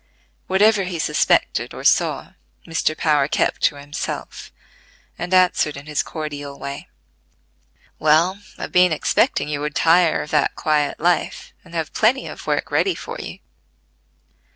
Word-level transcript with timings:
Whatever 0.47 0.85
he 0.85 0.97
suspected 0.97 1.75
or 1.75 1.83
saw, 1.83 2.33
Mr. 2.65 2.97
Power 2.97 3.27
kept 3.27 3.61
to 3.65 3.75
himself, 3.75 4.51
and 5.19 5.31
answered 5.31 5.77
in 5.77 5.85
his 5.85 6.01
cordial 6.01 6.57
way: 6.57 6.87
"Well, 7.99 8.39
I've 8.57 8.71
been 8.71 8.91
expecting 8.93 9.47
you 9.47 9.61
would 9.61 9.75
tire 9.75 10.23
of 10.23 10.31
that 10.31 10.55
quiet 10.55 10.99
life, 10.99 11.53
and 11.63 11.75
have 11.75 11.93
plenty 11.93 12.25
of 12.25 12.47
work 12.47 12.71
ready 12.71 12.95
for 12.95 13.19
you. 13.19 13.37